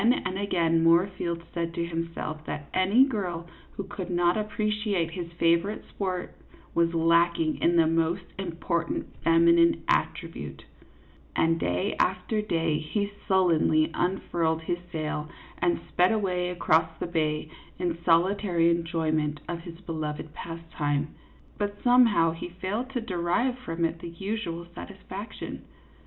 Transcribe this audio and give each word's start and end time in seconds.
Again 0.01 0.21
and 0.25 0.39
again 0.39 0.83
Moorfield 0.83 1.43
said 1.53 1.75
to 1.75 1.85
himself 1.85 2.43
that 2.47 2.71
any 2.73 3.03
girl 3.05 3.45
who 3.73 3.83
could 3.83 4.09
not 4.09 4.35
appreciate 4.35 5.11
his 5.11 5.31
favorite 5.33 5.85
sport 5.89 6.33
was 6.73 6.95
lacking 6.95 7.59
in 7.61 7.75
the 7.75 7.85
most 7.85 8.23
important 8.39 9.05
feminine 9.23 9.83
attribute; 9.87 10.65
and 11.35 11.59
day 11.59 11.95
after 11.99 12.41
day 12.41 12.79
he 12.79 13.11
sullenly 13.27 13.91
unfurled 13.93 14.63
his 14.63 14.79
sail 14.91 15.29
and 15.59 15.79
sped 15.93 16.11
away 16.11 16.49
across 16.49 16.89
the 16.97 17.05
bay 17.05 17.47
in 17.77 17.95
solitary 18.03 18.71
enjoyment 18.71 19.39
of 19.47 19.59
his 19.59 19.79
beloved 19.81 20.33
pastime. 20.33 21.13
But 21.59 21.75
somehow 21.83 22.31
he 22.31 22.49
failed 22.49 22.89
to 22.93 23.01
derive 23.01 23.55
from 23.59 23.85
it 23.85 23.99
the 23.99 24.09
usual 24.09 24.65
satisfaction. 24.73 25.61